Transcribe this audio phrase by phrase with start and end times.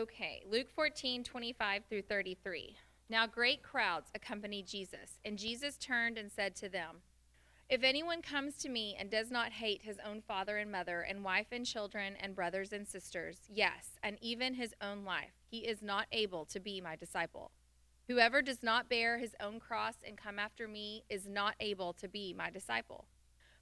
[0.00, 2.74] Okay, Luke 14, 25 through 33.
[3.10, 7.02] Now great crowds accompanied Jesus, and Jesus turned and said to them,
[7.68, 11.22] If anyone comes to me and does not hate his own father and mother, and
[11.22, 15.82] wife and children, and brothers and sisters, yes, and even his own life, he is
[15.82, 17.50] not able to be my disciple.
[18.08, 22.08] Whoever does not bear his own cross and come after me is not able to
[22.08, 23.04] be my disciple.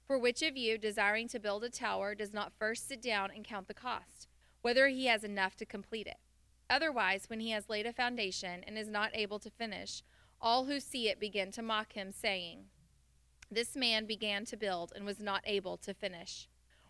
[0.07, 3.43] For which of you, desiring to build a tower, does not first sit down and
[3.43, 4.29] count the cost,
[4.61, 6.15] whether he has enough to complete it?
[6.69, 10.03] Otherwise, when he has laid a foundation and is not able to finish,
[10.41, 12.65] all who see it begin to mock him, saying,
[13.51, 16.47] This man began to build and was not able to finish.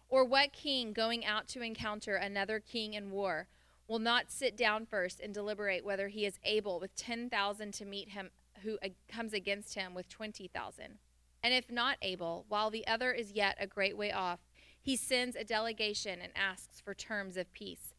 [0.09, 3.47] Or what king going out to encounter another king in war
[3.87, 8.09] will not sit down first and deliberate whether he is able with 10,000 to meet
[8.09, 8.29] him
[8.63, 10.99] who comes against him with 20,000?
[11.41, 14.39] And if not able, while the other is yet a great way off,
[14.81, 17.93] he sends a delegation and asks for terms of peace.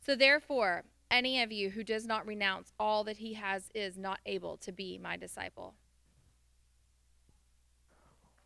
[0.00, 4.20] So therefore, any of you who does not renounce all that he has is not
[4.26, 5.74] able to be my disciple.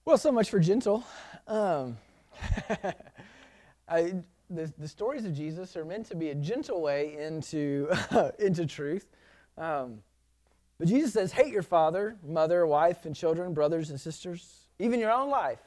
[0.04, 1.04] Well, so much for gentle.
[1.46, 1.96] Um,
[3.88, 4.14] I,
[4.50, 7.88] the, the stories of Jesus are meant to be a gentle way into,
[8.38, 9.06] into truth.
[9.56, 10.02] Um,
[10.78, 15.12] but Jesus says, hate your father, mother, wife, and children, brothers and sisters, even your
[15.12, 15.60] own life.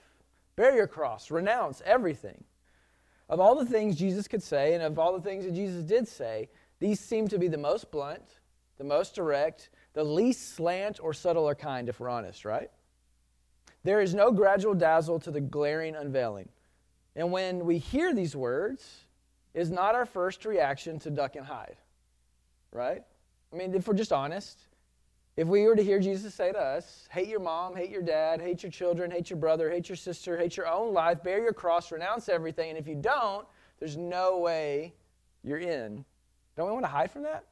[0.56, 2.44] Bear your cross, renounce everything.
[3.30, 6.08] Of all the things Jesus could say, and of all the things that Jesus did
[6.08, 8.40] say, these seem to be the most blunt,
[8.78, 12.70] the most direct, the least slant or subtle or kind, if we're honest, right?
[13.84, 16.50] There is no gradual dazzle to the glaring unveiling.
[17.16, 19.06] And when we hear these words,
[19.56, 21.78] is not our first reaction to duck and hide,
[22.72, 23.02] right?
[23.54, 24.60] I mean, if we're just honest,
[25.38, 28.42] if we were to hear Jesus say to us, hate your mom, hate your dad,
[28.42, 31.54] hate your children, hate your brother, hate your sister, hate your own life, bear your
[31.54, 33.48] cross, renounce everything, and if you don't,
[33.80, 34.94] there's no way
[35.42, 36.04] you're in
[36.56, 37.46] don't we want to hide from that?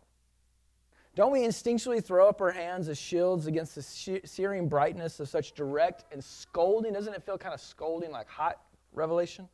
[1.15, 5.53] Don't we instinctually throw up our hands as shields against the searing brightness of such
[5.53, 6.93] direct and scolding?
[6.93, 8.59] Doesn't it feel kind of scolding like hot
[8.93, 9.47] revelation?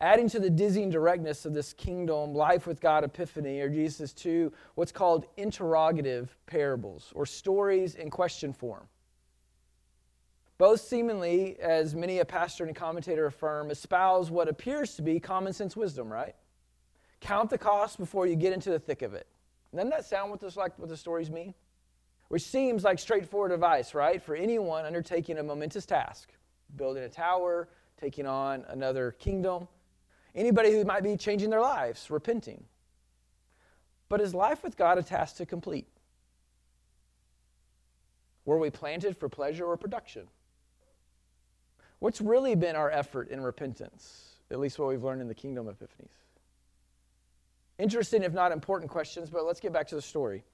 [0.00, 4.52] Adding to the dizzying directness of this kingdom, life with God epiphany, or Jesus' two
[4.74, 8.88] what's called interrogative parables, or stories in question form.
[10.58, 15.52] Both seemingly, as many a pastor and commentator affirm, espouse what appears to be common
[15.52, 16.34] sense wisdom, right?
[17.22, 19.26] Count the cost before you get into the thick of it.
[19.74, 21.54] Doesn't that sound what, this, like, what the stories mean?
[22.28, 24.20] Which seems like straightforward advice, right?
[24.20, 26.30] For anyone undertaking a momentous task,
[26.76, 27.68] building a tower,
[28.00, 29.68] taking on another kingdom,
[30.34, 32.64] anybody who might be changing their lives, repenting.
[34.08, 35.86] But is life with God a task to complete?
[38.44, 40.26] Were we planted for pleasure or production?
[42.00, 44.24] What's really been our effort in repentance?
[44.50, 46.21] At least what we've learned in the kingdom epiphanies.
[47.82, 50.44] Interesting, if not important questions, but let's get back to the story.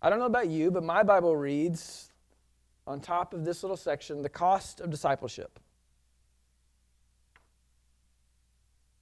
[0.00, 2.10] I don't know about you, but my Bible reads
[2.86, 5.60] on top of this little section the cost of discipleship.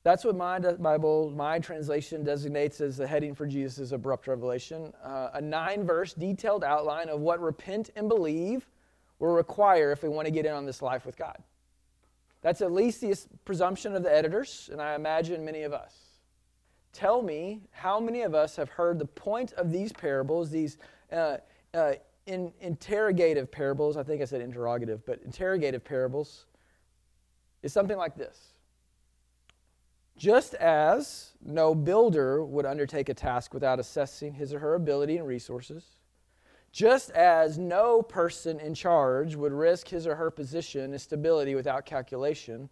[0.02, 5.28] That's what my Bible, my translation designates as the heading for Jesus' abrupt revelation uh,
[5.34, 8.66] a nine verse detailed outline of what repent and believe
[9.20, 11.38] will require if we want to get in on this life with God.
[12.42, 16.03] That's at least the presumption of the editors, and I imagine many of us.
[16.94, 20.78] Tell me how many of us have heard the point of these parables, these
[21.12, 21.38] uh,
[21.74, 21.94] uh,
[22.26, 26.46] in, interrogative parables, I think I said interrogative, but interrogative parables,
[27.62, 28.54] is something like this.
[30.16, 35.26] Just as no builder would undertake a task without assessing his or her ability and
[35.26, 35.96] resources,
[36.70, 41.84] just as no person in charge would risk his or her position and stability without
[41.84, 42.68] calculation,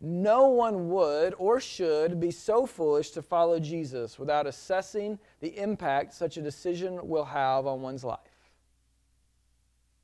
[0.00, 6.12] no one would or should be so foolish to follow Jesus without assessing the impact
[6.12, 8.18] such a decision will have on one's life.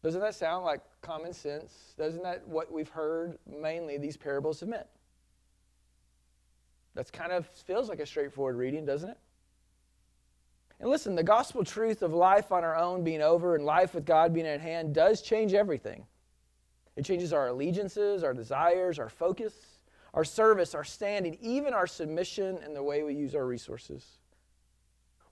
[0.03, 1.95] Doesn't that sound like common sense?
[1.99, 4.87] Doesn't that what we've heard mainly these parables have meant?
[6.95, 9.19] That's kind of feels like a straightforward reading, doesn't it?
[10.81, 14.07] And listen, the gospel truth of life on our own being over and life with
[14.07, 16.07] God being at hand does change everything.
[16.97, 19.55] It changes our allegiances, our desires, our focus
[20.15, 24.19] our service, our standing, even our submission and the way we use our resources.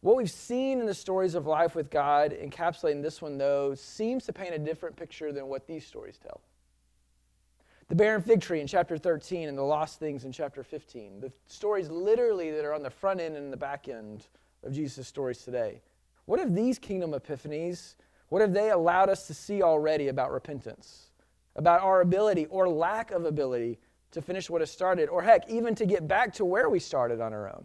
[0.01, 4.25] What we've seen in the stories of life with God, encapsulating this one though, seems
[4.27, 6.41] to paint a different picture than what these stories tell.
[7.89, 11.21] The barren fig tree in chapter 13 and the lost things in chapter 15.
[11.21, 14.27] The stories literally that are on the front end and the back end
[14.63, 15.81] of Jesus' stories today.
[16.27, 17.95] What have these kingdom epiphanies,
[18.29, 21.11] what have they allowed us to see already about repentance?
[21.57, 23.79] About our ability or lack of ability
[24.13, 27.21] to finish what has started, or heck, even to get back to where we started
[27.21, 27.65] on our own.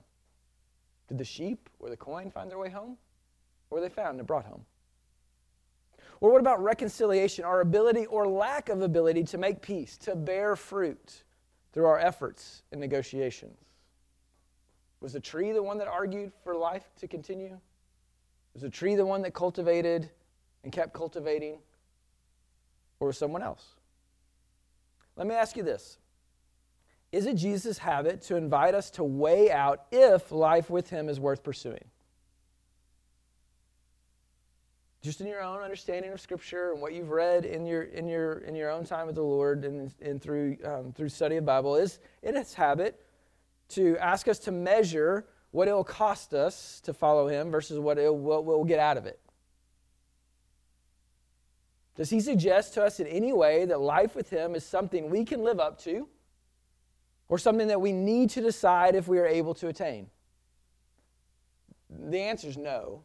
[1.07, 2.97] Did the sheep or the coin find their way home?
[3.69, 4.65] Or were they found and brought home?
[6.21, 10.55] Or what about reconciliation, our ability or lack of ability to make peace, to bear
[10.55, 11.23] fruit
[11.73, 13.57] through our efforts and negotiations?
[15.01, 17.59] Was the tree the one that argued for life to continue?
[18.53, 20.09] Was the tree the one that cultivated
[20.63, 21.57] and kept cultivating?
[22.99, 23.65] Or was someone else?
[25.17, 25.97] Let me ask you this
[27.13, 31.19] Is it Jesus' habit to invite us to weigh out if life with him is
[31.19, 31.85] worth pursuing?
[35.03, 38.39] Just in your own understanding of Scripture and what you've read in your, in your,
[38.39, 41.75] in your own time with the Lord and, and through, um, through study of Bible,
[41.75, 42.99] is it its habit
[43.69, 47.99] to ask us to measure what it will cost us to follow him versus what,
[47.99, 49.19] it, what we'll get out of it.
[51.95, 55.25] Does he suggest to us in any way that life with him is something we
[55.25, 56.07] can live up to
[57.33, 60.05] or something that we need to decide if we are able to attain?
[61.89, 63.01] The answer is no.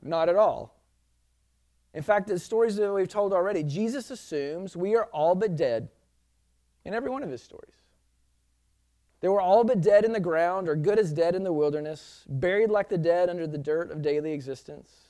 [0.00, 0.78] Not at all.
[1.92, 5.88] In fact, the stories that we've told already, Jesus assumes we are all but dead
[6.84, 7.74] in every one of his stories.
[9.18, 12.22] They were all but dead in the ground, or good as dead in the wilderness,
[12.28, 15.05] buried like the dead under the dirt of daily existence.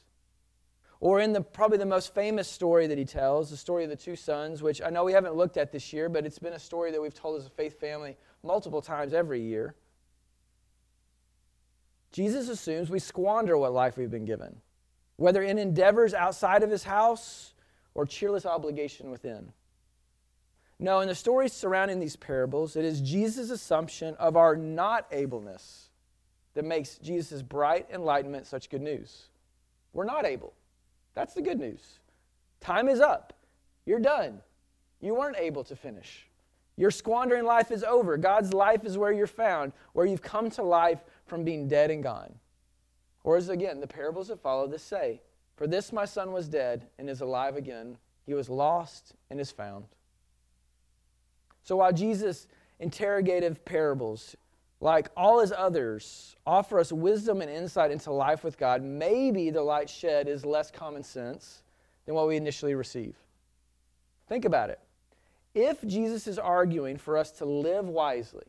[1.00, 3.96] Or in the probably the most famous story that he tells, the story of the
[3.96, 6.58] two sons, which I know we haven't looked at this year, but it's been a
[6.58, 9.74] story that we've told as a faith family multiple times every year.
[12.12, 14.56] Jesus assumes we squander what life we've been given,
[15.16, 17.52] whether in endeavors outside of his house
[17.94, 19.52] or cheerless obligation within.
[20.78, 25.90] No, in the stories surrounding these parables, it is Jesus' assumption of our not ableness
[26.54, 29.26] that makes Jesus' bright enlightenment such good news.
[29.92, 30.54] We're not able.
[31.16, 31.98] That's the good news.
[32.60, 33.32] Time is up.
[33.86, 34.42] You're done.
[35.00, 36.28] You weren't able to finish.
[36.76, 38.18] Your squandering life is over.
[38.18, 42.02] God's life is where you're found, where you've come to life from being dead and
[42.02, 42.34] gone.
[43.24, 45.22] Or as again, the parables that follow this say,
[45.56, 47.96] For this my son was dead and is alive again.
[48.26, 49.86] He was lost and is found.
[51.62, 52.46] So while Jesus'
[52.78, 54.36] interrogative parables,
[54.80, 59.62] like all his others, offer us wisdom and insight into life with God, maybe the
[59.62, 61.62] light shed is less common sense
[62.04, 63.16] than what we initially receive.
[64.28, 64.80] Think about it.
[65.54, 68.44] If Jesus is arguing for us to live wisely,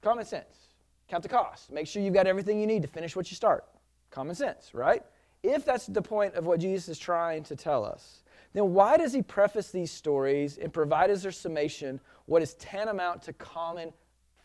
[0.00, 0.68] common sense,
[1.08, 3.64] count the cost, make sure you've got everything you need to finish what you start.
[4.10, 5.02] Common sense, right?
[5.42, 8.22] If that's the point of what Jesus is trying to tell us,
[8.54, 13.22] then why does he preface these stories and provide as their summation what is tantamount
[13.22, 13.92] to common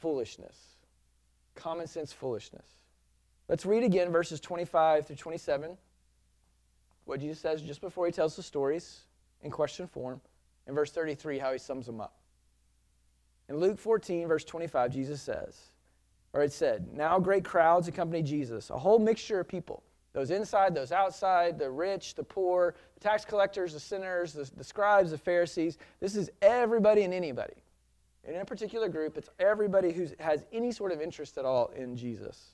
[0.02, 0.71] foolishness?
[1.56, 2.66] Common sense foolishness.
[3.48, 5.78] Let's read again verses 25 through 27.
[7.06, 9.02] What Jesus says just before he tells the stories
[9.42, 10.22] in question form.
[10.68, 12.16] In verse 33, how he sums them up.
[13.50, 15.60] In Luke 14, verse 25, Jesus says,
[16.34, 19.84] or it said, Now great crowds accompany Jesus, a whole mixture of people
[20.14, 24.64] those inside, those outside, the rich, the poor, the tax collectors, the sinners, the, the
[24.64, 25.78] scribes, the Pharisees.
[26.02, 27.54] This is everybody and anybody.
[28.28, 31.96] In a particular group, it's everybody who has any sort of interest at all in
[31.96, 32.52] Jesus.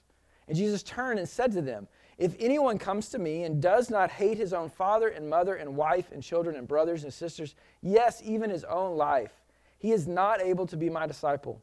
[0.47, 1.87] And Jesus turned and said to them,
[2.17, 5.75] If anyone comes to me and does not hate his own father and mother and
[5.75, 9.33] wife and children and brothers and sisters, yes, even his own life,
[9.77, 11.61] he is not able to be my disciple.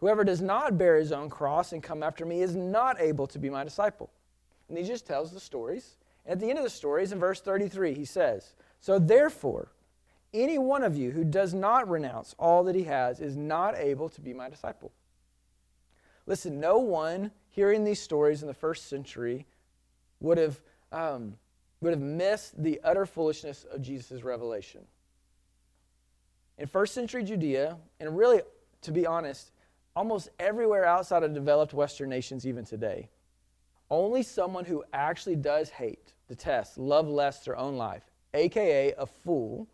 [0.00, 3.38] Whoever does not bear his own cross and come after me is not able to
[3.38, 4.10] be my disciple.
[4.68, 5.96] And he just tells the stories.
[6.26, 9.68] And at the end of the stories, in verse 33, he says, So therefore,
[10.34, 14.08] any one of you who does not renounce all that he has is not able
[14.10, 14.92] to be my disciple.
[16.26, 19.46] Listen, no one hearing these stories in the first century
[20.20, 20.60] would have,
[20.90, 21.36] um,
[21.80, 24.80] would have missed the utter foolishness of Jesus' revelation.
[26.58, 28.42] In first century Judea, and really,
[28.82, 29.52] to be honest,
[29.94, 33.08] almost everywhere outside of developed Western nations, even today,
[33.90, 39.68] only someone who actually does hate, detest, love less their own life, aka a fool,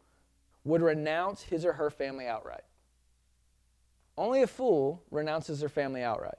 [0.64, 2.64] would renounce his or her family outright.
[4.17, 6.38] Only a fool renounces their family outright.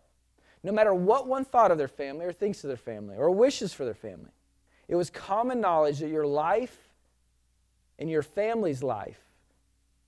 [0.63, 3.74] No matter what one thought of their family or thinks of their family or wishes
[3.74, 4.30] for their family,
[4.88, 6.78] it was common knowledge that your life
[7.98, 9.20] and your family's life,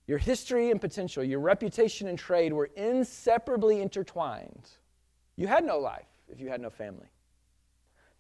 [0.06, 4.70] your history and potential, your reputation and trade were inseparably intertwined.
[5.36, 7.08] You had no life if you had no family.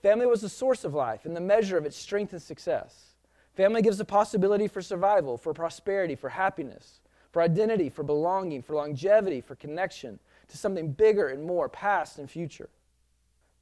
[0.02, 3.12] Family was the source of life and the measure of its strength and success.
[3.54, 8.76] Family gives the possibility for survival, for prosperity, for happiness, for identity, for belonging, for
[8.76, 12.70] longevity, for connection to something bigger and more, past and future.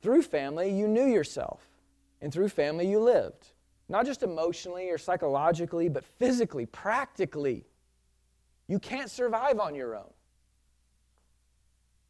[0.02, 1.68] Through family, you knew yourself,
[2.22, 3.48] and through family, you lived.
[3.90, 7.66] Not just emotionally or psychologically, but physically, practically.
[8.68, 10.10] You can't survive on your own.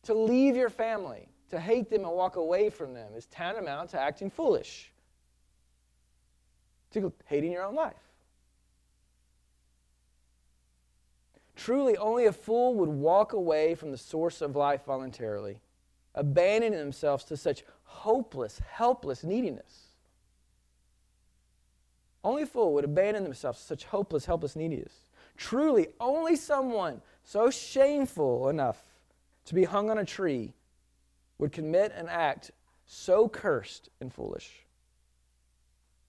[0.03, 3.99] To leave your family, to hate them and walk away from them is tantamount to
[3.99, 4.91] acting foolish,
[6.91, 7.93] to hating your own life.
[11.55, 15.59] Truly, only a fool would walk away from the source of life voluntarily,
[16.15, 19.89] abandoning themselves to such hopeless, helpless neediness.
[22.23, 25.09] Only a fool would abandon themselves to such hopeless, helpless neediness.
[25.37, 28.83] Truly, only someone so shameful enough
[29.45, 30.53] to be hung on a tree
[31.37, 32.51] would commit an act
[32.85, 34.65] so cursed and foolish.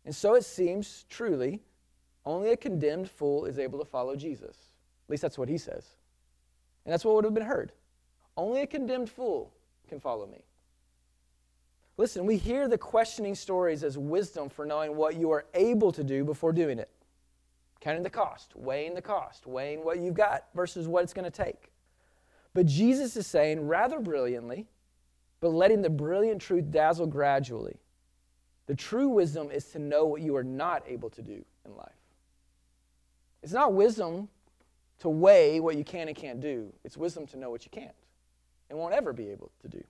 [0.04, 1.60] And so it seems, truly,
[2.24, 4.56] only a condemned fool is able to follow Jesus.
[5.06, 5.86] At least that's what he says.
[6.84, 7.72] And that's what would have been heard.
[8.36, 9.52] Only a condemned fool
[9.88, 10.44] can follow me.
[11.98, 16.02] Listen, we hear the questioning stories as wisdom for knowing what you are able to
[16.02, 16.90] do before doing it.
[17.80, 21.44] Counting the cost, weighing the cost, weighing what you've got versus what it's going to
[21.44, 21.70] take.
[22.54, 24.66] But Jesus is saying, rather brilliantly,
[25.40, 27.81] but letting the brilliant truth dazzle gradually,
[28.66, 31.88] the true wisdom is to know what you are not able to do in life.
[33.42, 34.28] It's not wisdom
[35.00, 37.94] to weigh what you can and can't do, it's wisdom to know what you can't
[38.70, 39.84] and won't ever be able to do.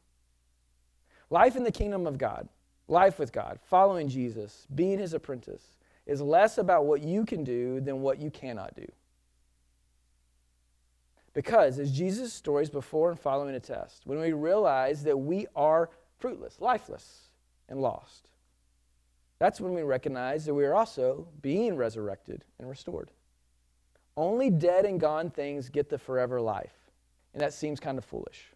[1.30, 2.48] Life in the kingdom of God,
[2.88, 7.80] life with God, following Jesus, being his apprentice, is less about what you can do
[7.80, 8.86] than what you cannot do.
[11.32, 15.88] Because, as Jesus' stories before and following attest, when we realize that we are
[16.18, 17.28] fruitless, lifeless,
[17.68, 18.28] and lost,
[19.42, 23.10] that's when we recognize that we are also being resurrected and restored.
[24.16, 26.76] Only dead and gone things get the forever life,
[27.34, 28.52] and that seems kind of foolish.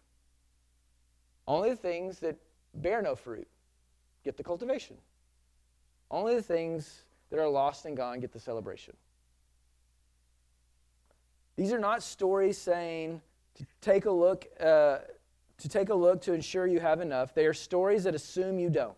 [1.45, 2.37] Only the things that
[2.73, 3.49] bear no fruit
[4.23, 4.95] get the cultivation.
[6.09, 8.95] Only the things that are lost and gone get the celebration.
[11.57, 13.19] These are not stories saying
[13.55, 14.99] to take a look, uh,
[15.57, 17.33] to take a look to ensure you have enough.
[17.33, 18.95] They are stories that assume you don't.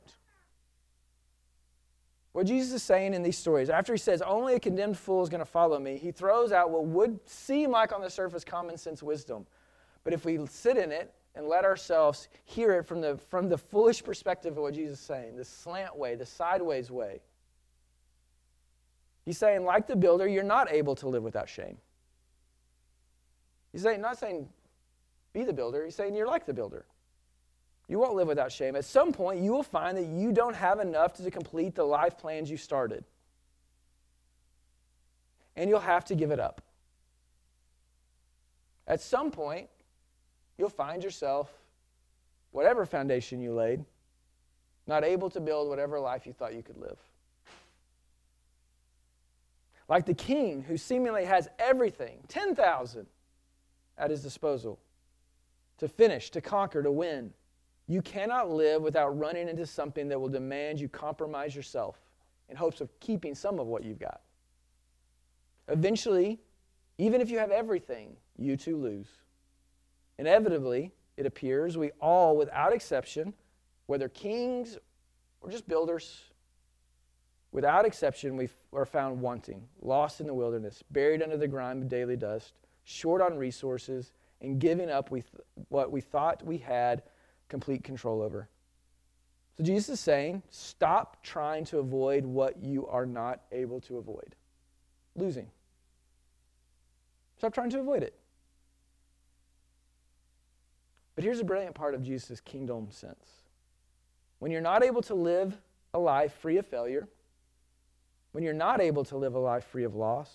[2.31, 5.29] What Jesus is saying in these stories, after he says, Only a condemned fool is
[5.29, 8.77] going to follow me, he throws out what would seem like on the surface common
[8.77, 9.47] sense wisdom.
[10.03, 13.57] But if we sit in it and let ourselves hear it from the, from the
[13.57, 17.21] foolish perspective of what Jesus is saying, the slant way, the sideways way.
[19.25, 21.77] He's saying, like the builder, you're not able to live without shame.
[23.71, 24.47] He's saying, not saying
[25.33, 26.85] be the builder, he's saying you're like the builder.
[27.89, 28.75] You won't live without shame.
[28.75, 32.19] At some point, you will find that you don't have enough to complete the life
[32.19, 33.03] plans you started.
[35.55, 36.61] And you'll have to give it up.
[38.87, 39.69] At some point,
[40.57, 41.51] you'll find yourself,
[42.51, 43.83] whatever foundation you laid,
[44.85, 46.97] not able to build whatever life you thought you could live.
[49.87, 53.07] Like the king who seemingly has everything 10,000
[53.97, 54.79] at his disposal
[55.79, 57.33] to finish, to conquer, to win.
[57.89, 61.99] You cannot live without running into something that will demand you compromise yourself
[62.47, 64.21] in hopes of keeping some of what you've got.
[65.67, 66.39] Eventually,
[66.99, 69.07] even if you have everything, you too lose.
[70.19, 73.33] Inevitably, it appears we all, without exception,
[73.87, 74.77] whether kings
[75.41, 76.25] or just builders,
[77.51, 81.89] without exception, we are found wanting, lost in the wilderness, buried under the grime of
[81.89, 82.53] daily dust,
[82.83, 85.09] short on resources, and giving up
[85.69, 87.01] what we thought we had
[87.49, 88.47] complete control over.
[89.57, 94.35] So Jesus is saying, stop trying to avoid what you are not able to avoid.
[95.15, 95.47] Losing.
[97.37, 98.13] Stop trying to avoid it.
[101.15, 103.25] But here's a brilliant part of Jesus' kingdom sense.
[104.39, 105.57] When you're not able to live
[105.93, 107.09] a life free of failure,
[108.31, 110.33] when you're not able to live a life free of loss,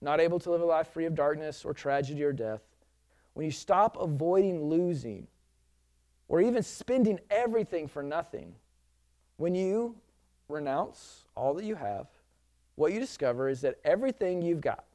[0.00, 2.62] not able to live a life free of darkness or tragedy or death,
[3.34, 5.26] when you stop avoiding losing
[6.30, 8.54] or even spending everything for nothing,
[9.36, 9.94] when you
[10.48, 12.06] renounce all that you have,
[12.76, 14.86] what you discover is that everything you've got,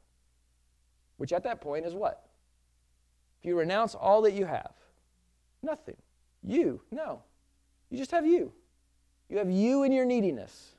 [1.18, 2.27] which at that point is what?
[3.39, 4.72] If you renounce all that you have,
[5.65, 5.98] Nothing.
[6.44, 7.22] You, no.
[7.89, 8.54] You just have you.
[9.30, 10.75] You have you in your neediness,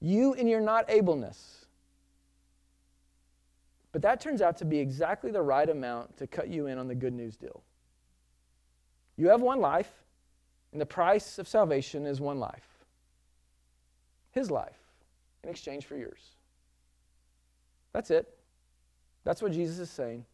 [0.00, 1.66] you in your not ableness.
[3.92, 6.88] But that turns out to be exactly the right amount to cut you in on
[6.88, 7.62] the good news deal.
[9.20, 9.92] You have one life,
[10.72, 12.66] and the price of salvation is one life.
[14.30, 14.78] His life
[15.44, 16.30] in exchange for yours.
[17.92, 18.34] That's it.
[19.24, 20.24] That's what Jesus is saying.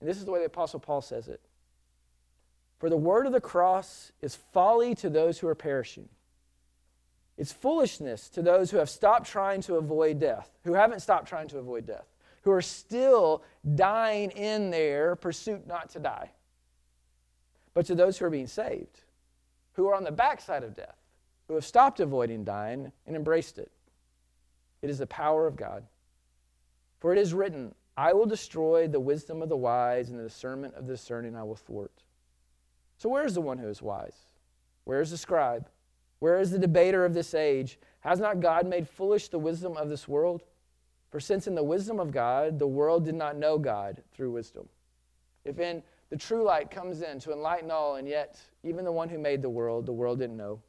[0.00, 1.42] And this is the way the Apostle Paul says it.
[2.78, 6.08] For the word of the cross is folly to those who are perishing.
[7.36, 11.48] It's foolishness to those who have stopped trying to avoid death, who haven't stopped trying
[11.48, 12.06] to avoid death,
[12.40, 13.42] who are still
[13.74, 16.30] dying in their pursuit not to die.
[17.78, 19.02] But to those who are being saved,
[19.74, 20.96] who are on the backside of death,
[21.46, 23.70] who have stopped avoiding dying and embraced it.
[24.82, 25.84] It is the power of God.
[26.98, 30.74] For it is written, I will destroy the wisdom of the wise, and the discernment
[30.74, 32.02] of the discerning I will thwart.
[32.96, 34.24] So, where is the one who is wise?
[34.82, 35.68] Where is the scribe?
[36.18, 37.78] Where is the debater of this age?
[38.00, 40.42] Has not God made foolish the wisdom of this world?
[41.10, 44.68] For since in the wisdom of God, the world did not know God through wisdom.
[45.44, 49.08] If in the true light comes in to enlighten all, and yet even the one
[49.08, 50.60] who made the world, the world didn't know.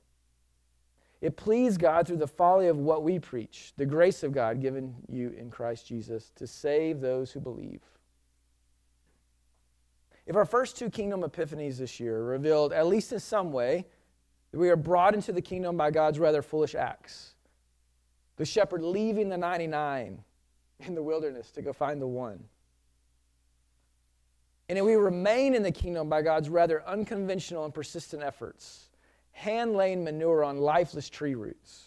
[1.22, 4.96] It pleased God through the folly of what we preach, the grace of God given
[5.10, 7.82] you in Christ Jesus, to save those who believe.
[10.26, 13.86] If our first two kingdom epiphanies this year revealed, at least in some way,
[14.52, 17.34] that we are brought into the kingdom by God's rather foolish acts,
[18.38, 20.24] the shepherd leaving the 99
[20.80, 22.44] in the wilderness to go find the one.
[24.70, 28.90] And if we remain in the kingdom by God's rather unconventional and persistent efforts,
[29.32, 31.86] hand laying manure on lifeless tree roots,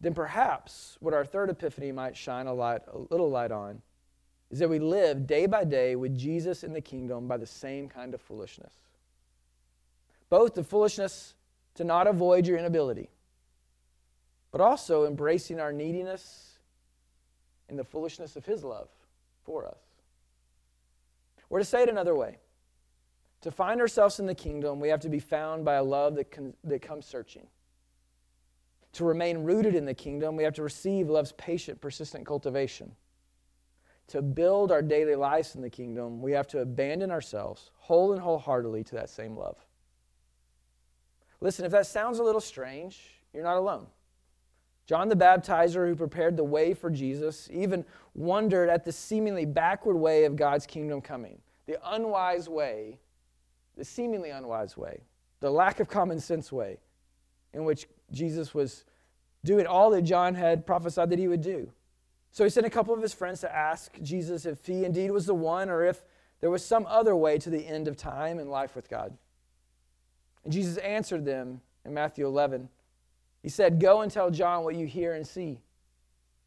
[0.00, 3.80] then perhaps what our third epiphany might shine a, light, a little light on
[4.50, 7.88] is that we live day by day with Jesus in the kingdom by the same
[7.88, 8.72] kind of foolishness.
[10.28, 11.34] Both the foolishness
[11.76, 13.10] to not avoid your inability,
[14.50, 16.58] but also embracing our neediness
[17.68, 18.88] and the foolishness of His love
[19.44, 19.89] for us.
[21.50, 22.38] Or to say it another way,
[23.42, 26.34] to find ourselves in the kingdom, we have to be found by a love that,
[26.64, 27.46] that comes searching.
[28.94, 32.92] To remain rooted in the kingdom, we have to receive love's patient, persistent cultivation.
[34.08, 38.20] To build our daily lives in the kingdom, we have to abandon ourselves whole and
[38.20, 39.56] wholeheartedly to that same love.
[41.40, 43.00] Listen, if that sounds a little strange,
[43.32, 43.86] you're not alone.
[44.90, 47.84] John the Baptizer, who prepared the way for Jesus, even
[48.16, 52.98] wondered at the seemingly backward way of God's kingdom coming, the unwise way,
[53.76, 55.02] the seemingly unwise way,
[55.38, 56.78] the lack of common sense way
[57.54, 58.84] in which Jesus was
[59.44, 61.70] doing all that John had prophesied that he would do.
[62.32, 65.24] So he sent a couple of his friends to ask Jesus if he indeed was
[65.24, 66.02] the one or if
[66.40, 69.16] there was some other way to the end of time and life with God.
[70.42, 72.68] And Jesus answered them in Matthew 11
[73.42, 75.60] he said, Go and tell John what you hear and see.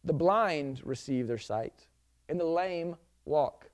[0.04, 1.88] The blind receive their sight,
[2.30, 3.70] and the lame walk.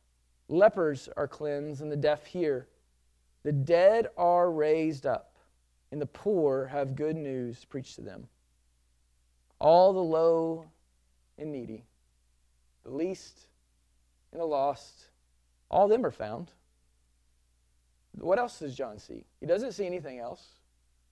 [0.47, 2.67] Lepers are cleansed, and the deaf hear.
[3.43, 5.35] The dead are raised up,
[5.91, 8.27] and the poor have good news preached to them.
[9.59, 10.65] All the low
[11.37, 11.83] and needy,
[12.83, 13.47] the least
[14.31, 15.05] and the lost,
[15.69, 16.51] all them are found.
[18.13, 19.25] What else does John see?
[19.39, 20.45] He doesn't see anything else.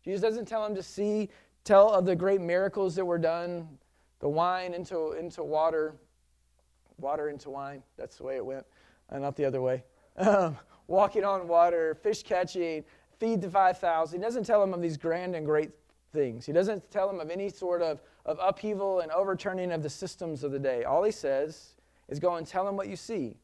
[0.03, 1.29] Jesus doesn't tell him to see
[1.67, 3.67] tell of the great miracles that were done
[4.19, 5.93] the wine into, into water,
[6.97, 7.83] water into wine.
[7.97, 8.65] That's the way it went,
[9.11, 9.83] uh, not the other way.
[10.17, 12.83] Um, walking on water, fish catching,
[13.19, 14.17] feed the 5,000.
[14.17, 15.71] He doesn't tell them of these grand and great
[16.13, 16.45] things.
[16.45, 20.43] He doesn't tell them of any sort of, of upheaval and overturning of the systems
[20.43, 20.83] of the day.
[20.83, 21.75] All he says
[22.07, 23.35] is go and tell them what you see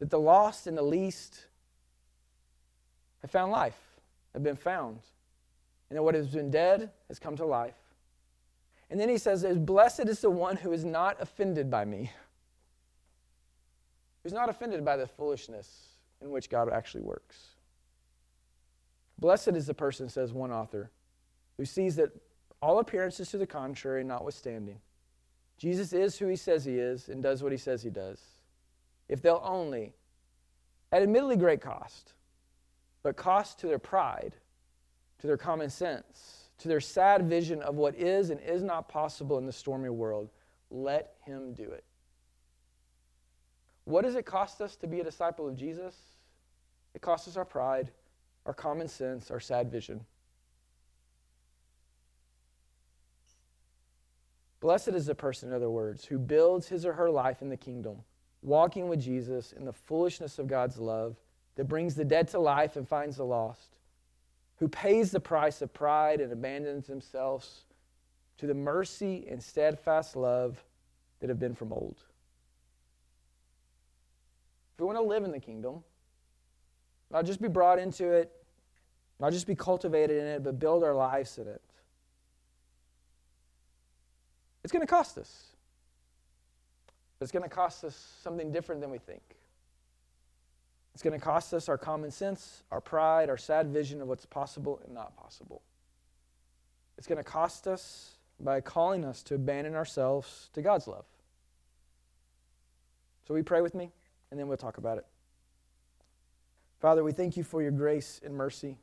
[0.00, 1.46] that the lost and the least
[3.22, 3.78] have found life,
[4.32, 4.98] have been found
[5.90, 7.74] and that what has been dead has come to life.
[8.88, 12.10] And then he says, Blessed is the one who is not offended by me,
[14.22, 15.88] who's not offended by the foolishness
[16.22, 17.48] in which God actually works.
[19.18, 20.90] Blessed is the person, says one author,
[21.56, 22.10] who sees that
[22.62, 24.80] all appearances to the contrary notwithstanding,
[25.58, 28.20] Jesus is who he says he is and does what he says he does.
[29.08, 29.92] If they'll only,
[30.90, 32.14] at admittedly great cost,
[33.02, 34.34] but cost to their pride,
[35.20, 39.38] to their common sense, to their sad vision of what is and is not possible
[39.38, 40.30] in the stormy world,
[40.70, 41.84] let him do it.
[43.84, 45.94] What does it cost us to be a disciple of Jesus?
[46.94, 47.90] It costs us our pride,
[48.46, 50.04] our common sense, our sad vision.
[54.60, 57.56] Blessed is the person, in other words, who builds his or her life in the
[57.56, 57.96] kingdom,
[58.42, 61.16] walking with Jesus in the foolishness of God's love
[61.56, 63.79] that brings the dead to life and finds the lost
[64.60, 67.64] who pays the price of pride and abandons themselves
[68.36, 70.62] to the mercy and steadfast love
[71.18, 71.96] that have been from old.
[74.74, 75.82] If we want to live in the kingdom,
[77.10, 78.30] not just be brought into it,
[79.18, 81.62] not just be cultivated in it, but build our lives in it,
[84.62, 85.46] it's going to cost us.
[87.20, 89.22] It's going to cost us something different than we think.
[90.94, 94.26] It's going to cost us our common sense, our pride, our sad vision of what's
[94.26, 95.62] possible and not possible.
[96.98, 101.04] It's going to cost us by calling us to abandon ourselves to God's love.
[103.26, 103.90] So, we pray with me,
[104.30, 105.06] and then we'll talk about it.
[106.80, 108.78] Father, we thank you for your grace and mercy.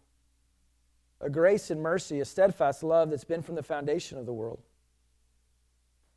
[1.20, 4.62] A grace and mercy, a steadfast love that's been from the foundation of the world.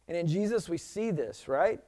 [0.06, 1.80] And in Jesus, we see this, right?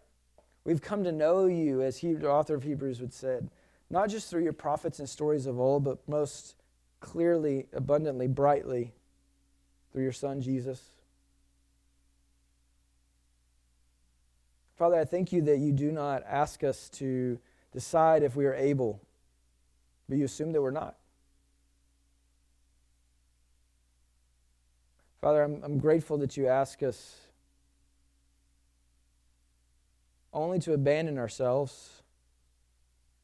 [0.65, 3.51] We've come to know you, as he, the author of Hebrews would said,
[3.93, 6.57] not just through your prophets and stories of old, but most
[7.01, 8.95] clearly, abundantly, brightly
[9.93, 10.83] through your Son, Jesus.
[14.79, 17.39] Father, I thank you that you do not ask us to
[17.73, 18.99] decide if we are able,
[20.09, 20.97] but you assume that we're not.
[25.21, 27.21] Father, I'm, I'm grateful that you ask us
[30.33, 32.02] only to abandon ourselves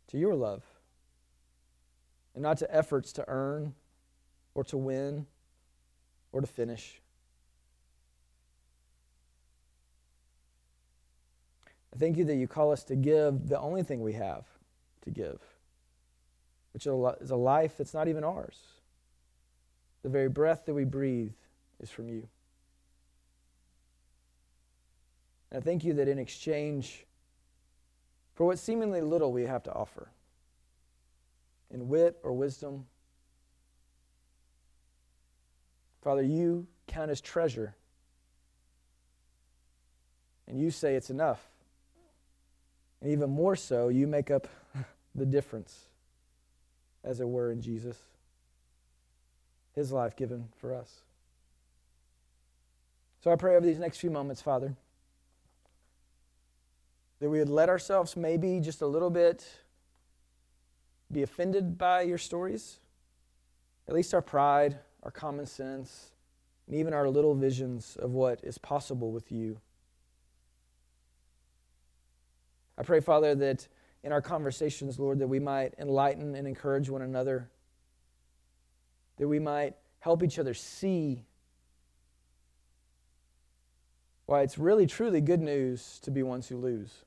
[0.09, 0.64] to your love
[2.35, 3.75] and not to efforts to earn
[4.55, 5.27] or to win
[6.33, 7.01] or to finish.
[11.94, 14.44] I thank you that you call us to give the only thing we have
[15.03, 15.40] to give,
[16.73, 18.59] which is a life that's not even ours.
[20.03, 21.33] The very breath that we breathe
[21.81, 22.29] is from you.
[25.51, 27.05] And I thank you that in exchange
[28.38, 30.12] for what seemingly little we have to offer,
[31.72, 32.87] in wit or wisdom,
[36.05, 37.74] Father, you count as treasure.
[40.46, 41.48] And you say it's enough.
[43.01, 44.46] And even more so, you make up
[45.16, 45.77] the difference,
[47.03, 47.96] as it were, in Jesus.
[49.74, 51.01] His life given for us.
[53.20, 54.77] So I pray over these next few moments, Father,
[57.21, 59.47] that we would let ourselves maybe just a little bit
[61.11, 62.81] be offended by your stories,
[63.89, 66.13] at least our pride, our common sense,
[66.67, 69.59] and even our little visions of what is possible with you.
[72.77, 73.67] I pray, Father, that
[74.05, 77.51] in our conversations, Lord, that we might enlighten and encourage one another,
[79.17, 81.25] that we might help each other see
[84.27, 87.05] why it's really, truly good news to be ones who lose.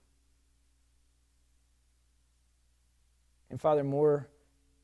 [3.51, 4.29] And Father, more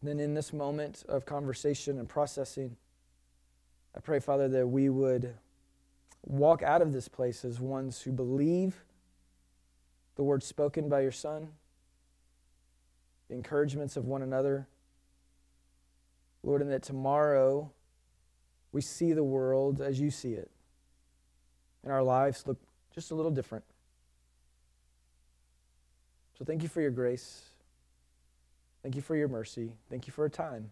[0.04, 2.76] than in this moment of conversation and processing,
[3.96, 5.34] I pray, Father, that we would
[6.24, 8.84] walk out of this place as ones who believe
[10.18, 11.48] the words spoken by your Son,
[13.30, 14.68] the encouragements of one another.
[16.44, 17.72] Lord, and that tomorrow
[18.72, 20.52] we see the world as you see it
[21.84, 22.58] and our lives look
[22.94, 23.64] just a little different.
[26.38, 27.44] So thank you for your grace.
[28.88, 29.74] Thank you for your mercy.
[29.90, 30.72] Thank you for a time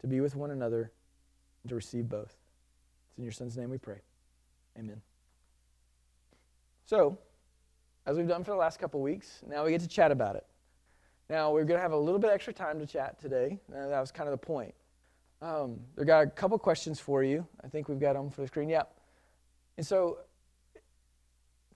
[0.00, 0.90] to be with one another
[1.62, 2.34] and to receive both.
[3.10, 3.98] It's in your son's name we pray.
[4.78, 5.02] Amen.
[6.86, 7.18] So,
[8.06, 10.46] as we've done for the last couple weeks, now we get to chat about it.
[11.28, 13.60] Now, we're going to have a little bit extra time to chat today.
[13.68, 14.72] That was kind of the point.
[15.42, 17.46] Um, we got a couple questions for you.
[17.62, 18.70] I think we've got them for the screen.
[18.70, 18.98] Yep.
[19.76, 20.20] And so,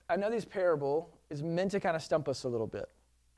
[0.09, 2.89] I know this parable is meant to kind of stump us a little bit.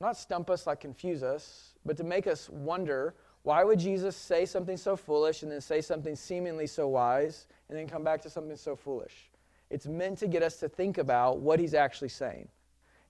[0.04, 4.46] Not stump us like confuse us, but to make us wonder why would Jesus say
[4.46, 8.30] something so foolish and then say something seemingly so wise and then come back to
[8.30, 9.32] something so foolish?
[9.70, 12.50] It's meant to get us to think about what he's actually saying.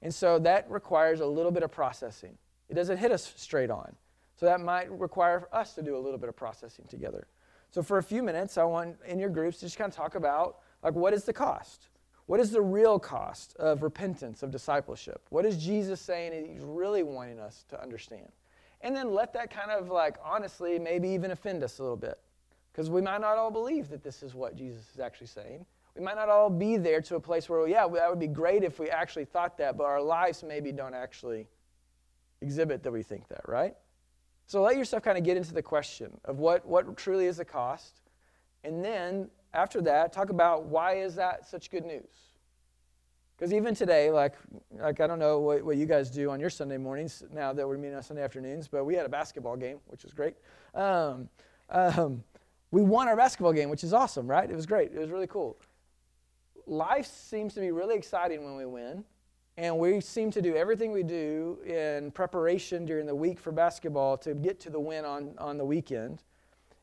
[0.04, 2.38] And so that requires a little bit of processing.
[2.70, 3.96] It doesn't hit us straight on.
[4.36, 7.26] So that might require us to do a little bit of processing together.
[7.72, 10.14] So for a few minutes, I want in your groups to just kind of talk
[10.14, 11.88] about like what is the cost?
[12.26, 15.22] What is the real cost of repentance, of discipleship?
[15.30, 18.32] What is Jesus saying that he's really wanting us to understand?
[18.82, 22.20] And then let that kind of like honestly maybe even offend us a little bit.
[22.72, 25.66] Because we might not all believe that this is what Jesus is actually saying.
[25.96, 28.64] We might not all be there to a place where, yeah, that would be great
[28.64, 31.48] if we actually thought that, but our lives maybe don't actually
[32.42, 33.76] exhibit that we think that, right?
[34.48, 37.46] So let yourself kind of get into the question of what, what truly is the
[37.46, 38.02] cost.
[38.64, 42.10] And then after that, talk about why is that such good news?
[43.38, 44.36] Because even today, like,
[44.80, 47.68] like I don't know what, what you guys do on your Sunday mornings now that
[47.68, 50.36] we're meeting on Sunday afternoons, but we had a basketball game, which was great.
[50.74, 51.28] Um,
[51.70, 52.24] um,
[52.72, 54.50] we won our basketball game, which is awesome, right?
[54.50, 54.92] It was great.
[54.94, 55.58] It was really cool.
[56.66, 59.04] Life seems to be really exciting when we win,
[59.58, 64.18] and we seem to do everything we do in preparation during the week for basketball
[64.18, 66.24] to get to the win on, on the weekend.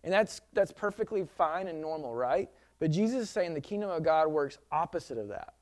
[0.04, 2.48] And that's, that's perfectly fine and normal, right?
[2.80, 5.54] But Jesus is saying the kingdom of God works opposite of that.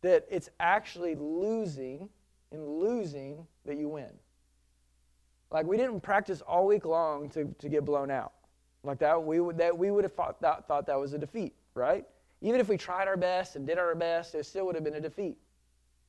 [0.00, 2.08] That it's actually losing
[2.50, 4.10] and losing that you win.
[5.50, 8.32] Like we didn't practice all week long to, to get blown out.
[8.82, 11.54] Like that, we would, that, we would have thought that, thought that was a defeat,
[11.74, 12.04] right?
[12.40, 14.94] Even if we tried our best and did our best, it still would have been
[14.94, 15.36] a defeat.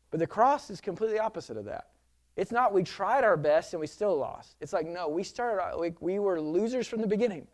[0.10, 1.90] But the cross is completely opposite of that.
[2.36, 4.56] It's not we tried our best and we still lost.
[4.60, 7.48] It's like, no, we started, like, we were losers from the beginning.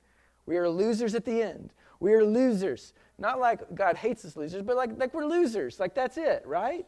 [0.46, 1.74] We are losers at the end.
[2.00, 2.94] We are losers.
[3.18, 5.80] Not like God hates us losers, but like, like we're losers.
[5.80, 6.86] Like that's it, right?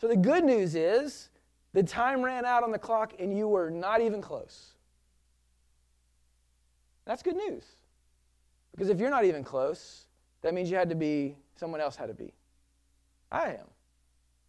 [0.00, 1.30] So the good news is
[1.72, 4.74] the time ran out on the clock and you were not even close.
[7.04, 7.64] That's good news.
[8.72, 10.06] Because if you're not even close,
[10.42, 12.32] that means you had to be, someone else had to be.
[13.30, 13.66] I am.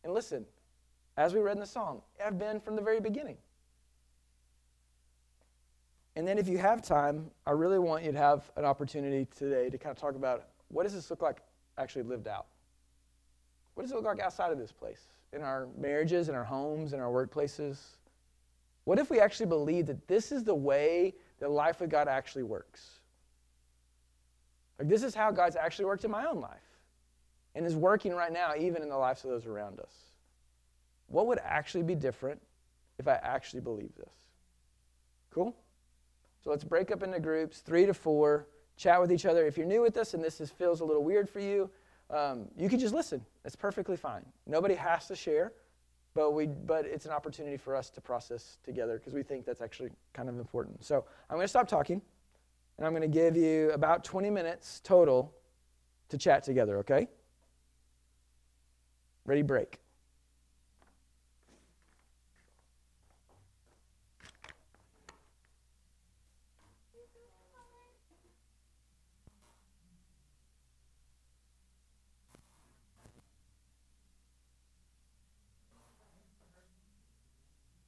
[0.03, 0.45] And listen,
[1.17, 3.37] as we read in the psalm, I've been from the very beginning.
[6.15, 9.69] And then if you have time, I really want you to have an opportunity today
[9.69, 11.41] to kind of talk about what does this look like
[11.77, 12.45] actually lived out?
[13.73, 15.01] What does it look like outside of this place?
[15.33, 17.77] In our marriages, in our homes, in our workplaces?
[18.85, 22.43] What if we actually believe that this is the way that life with God actually
[22.43, 22.99] works?
[24.79, 26.59] Like, this is how God's actually worked in my own life
[27.55, 29.91] and is working right now, even in the lives of those around us.
[31.07, 32.41] What would actually be different
[32.99, 34.13] if I actually believe this?
[35.31, 35.55] Cool?
[36.45, 38.45] So let's break up into groups, three to four,
[38.77, 39.47] chat with each other.
[39.47, 41.71] If you're new with this and this is, feels a little weird for you,
[42.11, 43.25] um, you can just listen.
[43.41, 44.23] That's perfectly fine.
[44.45, 45.53] Nobody has to share,
[46.13, 49.59] but, we, but it's an opportunity for us to process together because we think that's
[49.59, 50.85] actually kind of important.
[50.85, 51.99] So I'm going to stop talking,
[52.77, 55.33] and I'm going to give you about 20 minutes total
[56.09, 57.07] to chat together, okay?
[59.25, 59.79] Ready, break.